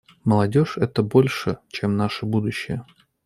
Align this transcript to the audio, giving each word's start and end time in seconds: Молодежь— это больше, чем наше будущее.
Молодежь— 0.25 0.77
это 0.79 1.03
больше, 1.03 1.59
чем 1.67 1.95
наше 1.95 2.25
будущее. 2.25 2.87